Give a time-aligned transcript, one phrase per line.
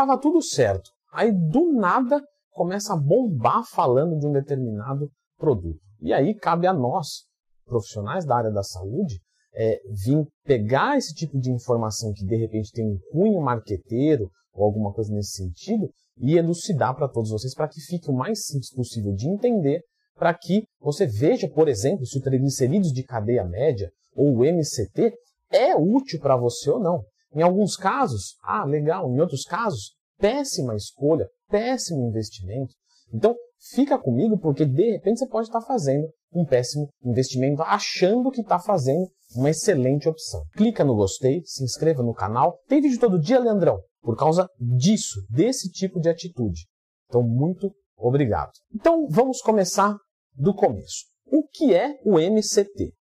[0.00, 0.90] tava tudo certo.
[1.12, 5.80] Aí do nada começa a bombar falando de um determinado produto.
[6.00, 7.24] E aí cabe a nós,
[7.66, 9.20] profissionais da área da saúde,
[9.54, 14.64] é, vir pegar esse tipo de informação que de repente tem um cunho marqueteiro ou
[14.64, 18.72] alguma coisa nesse sentido e elucidar para todos vocês para que fique o mais simples
[18.72, 19.82] possível de entender,
[20.14, 25.12] para que você veja, por exemplo, se o triglicerídeos de cadeia média ou o MCT
[25.50, 27.02] é útil para você ou não.
[27.34, 29.10] Em alguns casos, ah, legal.
[29.10, 32.74] Em outros casos, péssima escolha, péssimo investimento.
[33.12, 33.34] Então,
[33.74, 38.58] fica comigo porque de repente você pode estar fazendo um péssimo investimento achando que está
[38.58, 40.42] fazendo uma excelente opção.
[40.54, 42.58] Clica no gostei, se inscreva no canal.
[42.68, 43.80] Tem vídeo todo dia, Leandrão?
[44.02, 46.66] Por causa disso, desse tipo de atitude.
[47.08, 48.52] Então, muito obrigado.
[48.74, 49.96] Então, vamos começar
[50.34, 51.04] do começo.
[51.26, 52.92] O que é o MCT?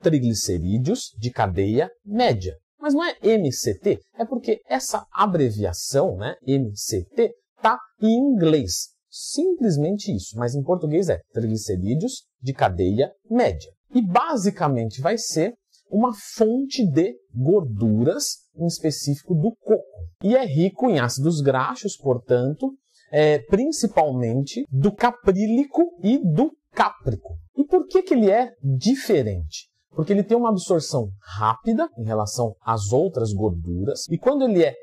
[0.00, 2.56] Triglicerídeos de cadeia média.
[2.80, 8.90] Mas não é MCT, é porque essa abreviação, né, MCT, está em inglês.
[9.10, 13.72] Simplesmente isso, mas em português é triglicerídeos de cadeia média.
[13.94, 15.54] E basicamente vai ser
[15.90, 18.24] uma fonte de gorduras,
[18.56, 19.82] em específico do coco.
[20.22, 22.74] E é rico em ácidos graxos, portanto,
[23.10, 27.38] é, principalmente do caprílico e do cáprico.
[27.56, 29.67] E por que, que ele é diferente?
[29.94, 34.74] Porque ele tem uma absorção rápida em relação às outras gorduras, e quando ele é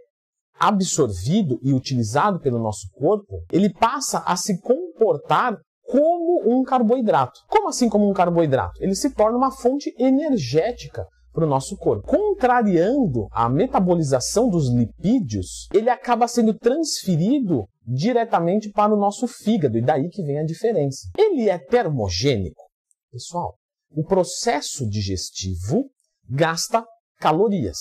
[0.60, 7.40] absorvido e utilizado pelo nosso corpo, ele passa a se comportar como um carboidrato.
[7.48, 8.82] Como assim como um carboidrato?
[8.82, 12.08] Ele se torna uma fonte energética para o nosso corpo.
[12.08, 19.82] Contrariando a metabolização dos lipídios, ele acaba sendo transferido diretamente para o nosso fígado, e
[19.82, 21.10] daí que vem a diferença.
[21.18, 22.64] Ele é termogênico.
[23.12, 23.56] Pessoal,
[23.96, 25.90] o processo digestivo
[26.30, 26.86] gasta
[27.20, 27.78] calorias.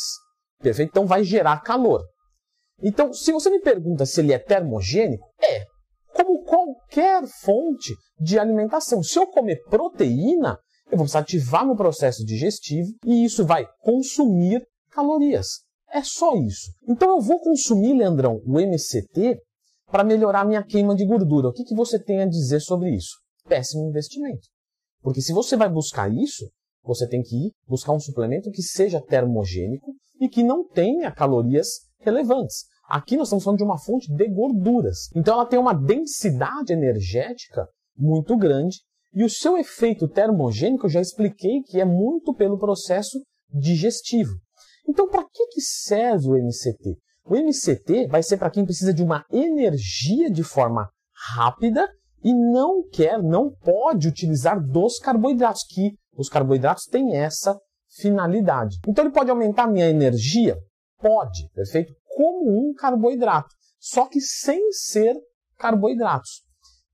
[0.60, 0.90] Perfeito?
[0.90, 2.02] Então vai gerar calor.
[2.82, 5.64] Então, se você me pergunta se ele é termogênico, é
[6.14, 9.02] como qualquer fonte de alimentação.
[9.02, 10.58] Se eu comer proteína,
[10.90, 15.64] eu vou precisar ativar meu processo digestivo e isso vai consumir calorias.
[15.90, 16.72] É só isso.
[16.88, 19.38] Então eu vou consumir, Leandrão, o MCT
[19.90, 21.48] para melhorar minha queima de gordura.
[21.48, 23.16] O que, que você tem a dizer sobre isso?
[23.48, 24.48] Péssimo investimento.
[25.04, 26.50] Porque se você vai buscar isso,
[26.82, 31.68] você tem que ir buscar um suplemento que seja termogênico e que não tenha calorias
[32.00, 32.64] relevantes.
[32.88, 35.10] Aqui nós estamos falando de uma fonte de gorduras.
[35.14, 38.78] Então ela tem uma densidade energética muito grande
[39.12, 43.22] e o seu efeito termogênico eu já expliquei que é muito pelo processo
[43.52, 44.32] digestivo.
[44.88, 46.96] Então para que, que serve o MCT?
[47.26, 50.88] O MCT vai ser para quem precisa de uma energia de forma
[51.34, 51.86] rápida
[52.24, 57.56] e não quer, não pode utilizar dos carboidratos, que os carboidratos têm essa
[58.00, 58.78] finalidade.
[58.88, 60.56] Então ele pode aumentar a minha energia?
[61.00, 61.92] Pode, perfeito?
[62.14, 63.48] como um carboidrato,
[63.78, 65.14] só que sem ser
[65.58, 66.42] carboidratos.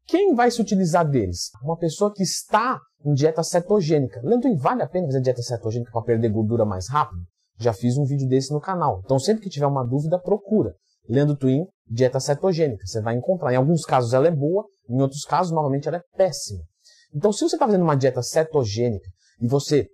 [0.06, 1.50] Quem vai se utilizar deles?
[1.62, 4.20] Uma pessoa que está em dieta cetogênica.
[4.24, 7.20] Leandro, vale a pena fazer dieta cetogênica para perder gordura mais rápido?
[7.58, 9.02] Já fiz um vídeo desse no canal.
[9.04, 10.74] Então, sempre que tiver uma dúvida, procura.
[11.10, 12.86] Leandro Twin, dieta cetogênica.
[12.86, 13.52] Você vai encontrar.
[13.52, 16.62] Em alguns casos ela é boa, em outros casos, novamente, ela é péssima.
[17.12, 19.08] Então, se você está fazendo uma dieta cetogênica
[19.40, 19.88] e você,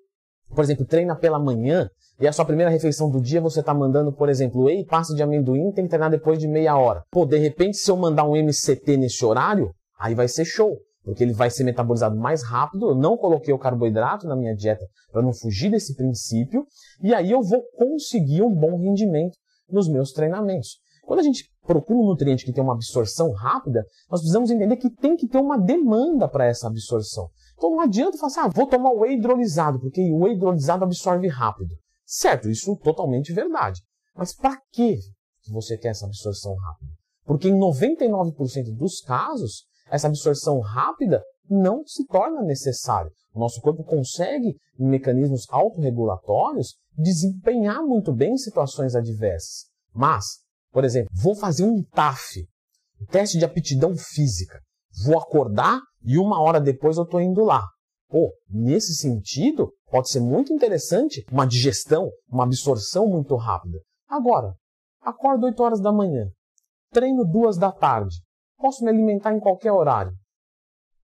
[0.54, 1.88] por exemplo, treina pela manhã,
[2.20, 5.22] e a sua primeira refeição do dia você está mandando, por exemplo, whey, pasta de
[5.22, 7.02] amendoim, tem que treinar depois de meia hora.
[7.10, 10.78] Pô, de repente, se eu mandar um MCT nesse horário, aí vai ser show.
[11.02, 12.90] Porque ele vai ser metabolizado mais rápido.
[12.90, 16.66] Eu não coloquei o carboidrato na minha dieta para não fugir desse princípio.
[17.02, 19.36] E aí eu vou conseguir um bom rendimento
[19.70, 20.78] nos meus treinamentos.
[21.06, 24.90] Quando a gente procura um nutriente que tem uma absorção rápida, nós precisamos entender que
[24.90, 27.28] tem que ter uma demanda para essa absorção.
[27.56, 31.28] Então não adianta falar assim, ah, vou tomar whey hidrolisado, porque o whey hidrolisado absorve
[31.28, 31.74] rápido.
[32.04, 33.80] Certo, isso é totalmente verdade.
[34.14, 34.98] Mas para que
[35.48, 36.92] você quer essa absorção rápida?
[37.24, 43.10] Porque em 99% dos casos, essa absorção rápida não se torna necessária.
[43.32, 49.66] O nosso corpo consegue, em mecanismos autorregulatórios, desempenhar muito bem em situações adversas.
[49.92, 50.40] Mas,
[50.76, 52.46] por exemplo, vou fazer um TAF,
[53.00, 54.60] um teste de aptidão física.
[55.06, 57.66] Vou acordar e uma hora depois eu estou indo lá.
[58.10, 63.78] Pô, nesse sentido, pode ser muito interessante uma digestão, uma absorção muito rápida.
[64.06, 64.54] Agora,
[65.00, 66.28] acordo 8 horas da manhã,
[66.92, 68.14] treino 2 da tarde,
[68.58, 70.12] posso me alimentar em qualquer horário.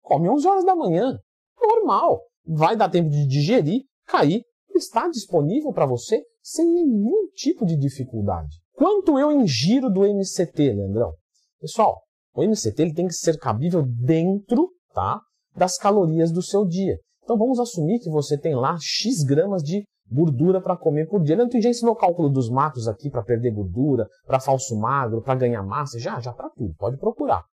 [0.03, 1.17] Come 11 horas da manhã,
[1.63, 2.21] normal.
[2.45, 4.43] Vai dar tempo de digerir, cair,
[4.75, 8.59] está disponível para você sem nenhum tipo de dificuldade.
[8.81, 11.13] Quanto eu ingiro do MCT, Leandrão?
[11.61, 12.01] Pessoal,
[12.35, 15.21] o MCT ele tem que ser cabível dentro tá,
[15.55, 16.99] das calorias do seu dia.
[17.23, 21.37] Então vamos assumir que você tem lá X gramas de gordura para comer por dia.
[21.37, 25.35] Ele já ensinou o cálculo dos macros aqui para perder gordura, para falso magro, para
[25.35, 27.45] ganhar massa, já, já para tudo, pode procurar.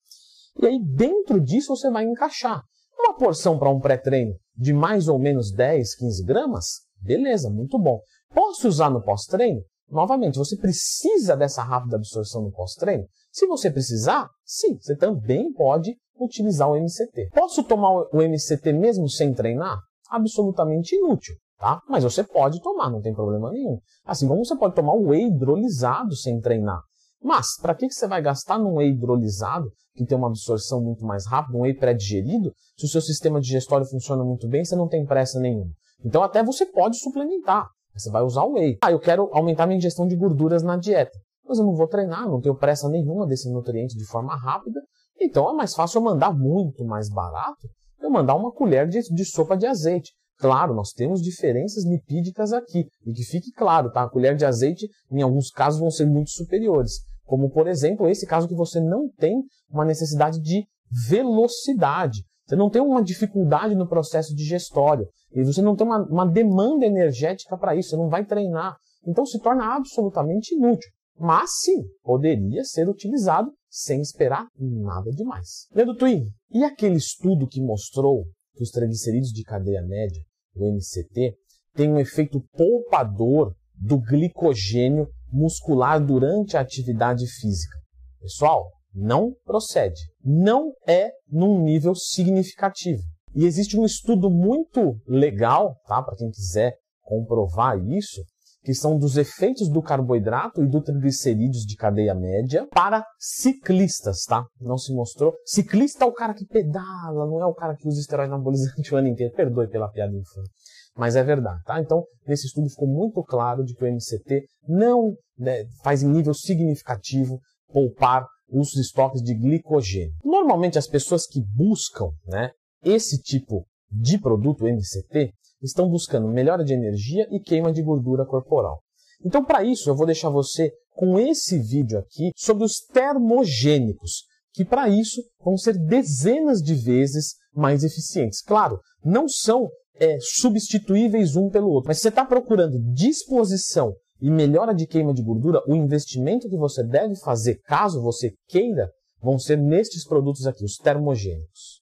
[0.63, 2.63] E aí dentro disso você vai encaixar
[2.97, 7.99] uma porção para um pré-treino de mais ou menos 10, 15 gramas, beleza, muito bom.
[8.33, 9.61] Posso usar no pós-treino?
[9.91, 13.07] Novamente, você precisa dessa rápida absorção no pós-treino?
[13.31, 17.31] Se você precisar, sim, você também pode utilizar o MCT.
[17.35, 19.79] Posso tomar o MCT mesmo sem treinar?
[20.11, 21.81] Absolutamente inútil, tá?
[21.89, 23.79] Mas você pode tomar, não tem problema nenhum.
[24.05, 26.81] Assim como você pode tomar o whey hidrolisado sem treinar.
[27.23, 31.05] Mas, para que, que você vai gastar num whey hidrolisado, que tem uma absorção muito
[31.05, 34.89] mais rápida, um whey pré-digerido, se o seu sistema digestório funciona muito bem, você não
[34.89, 35.71] tem pressa nenhuma.
[36.05, 37.67] Então, até você pode suplementar.
[37.97, 38.77] Você vai usar o whey.
[38.83, 41.19] Ah, eu quero aumentar minha ingestão de gorduras na dieta.
[41.49, 44.81] Mas eu não vou treinar, não tenho pressa nenhuma desse nutriente de forma rápida.
[45.21, 47.67] Então é mais fácil eu mandar muito mais barato
[48.07, 50.13] eu mandar uma colher de, de sopa de azeite.
[50.39, 52.87] Claro, nós temos diferenças lipídicas aqui.
[53.05, 54.03] E que fique claro, tá?
[54.03, 57.01] A colher de azeite, em alguns casos, vão ser muito superiores.
[57.25, 60.65] Como, por exemplo, esse caso que você não tem uma necessidade de
[61.09, 62.23] velocidade.
[62.47, 65.07] Você não tem uma dificuldade no processo digestório.
[65.33, 67.91] E você não tem uma, uma demanda energética para isso.
[67.91, 68.77] Você não vai treinar.
[69.07, 70.91] Então se torna absolutamente inútil.
[71.19, 75.67] Mas sim, poderia ser utilizado sem esperar nada demais.
[75.75, 80.23] Leandro Twin, e aquele estudo que mostrou que os triglicerídeos de cadeia média,
[80.55, 81.35] o MCT,
[81.75, 87.79] têm um efeito poupador do glicogênio muscular durante a atividade física?
[88.21, 88.65] Pessoal,
[88.97, 90.01] não procede.
[90.25, 93.03] Não é num nível significativo.
[93.35, 98.23] E existe um estudo muito legal, tá, para quem quiser comprovar isso,
[98.65, 104.45] que são dos efeitos do carboidrato e do triglicerídeos de cadeia média para ciclistas, tá?
[104.61, 105.35] Não se mostrou.
[105.45, 108.97] Ciclista é o cara que pedala, não é o cara que usa esteroide anabolizante o
[108.97, 109.33] ano inteiro.
[109.35, 110.49] Perdoe pela piada infame.
[110.97, 111.81] Mas é verdade, tá?
[111.81, 116.33] Então, nesse estudo ficou muito claro de que o MCT não né, faz em nível
[116.33, 117.39] significativo
[117.71, 120.15] poupar os estoques de glicogênio.
[120.25, 122.51] Normalmente as pessoas que buscam né,
[122.85, 125.33] esse tipo de produto MCT
[125.63, 128.81] estão buscando melhora de energia e queima de gordura corporal.
[129.25, 134.65] Então, para isso, eu vou deixar você com esse vídeo aqui sobre os termogênicos, que
[134.65, 138.43] para isso vão ser dezenas de vezes mais eficientes.
[138.43, 144.31] Claro, não são é, substituíveis um pelo outro, mas se você está procurando disposição e
[144.31, 148.91] melhora de queima de gordura, o investimento que você deve fazer, caso você queira,
[149.21, 151.75] vão ser nestes produtos aqui, os termogênicos.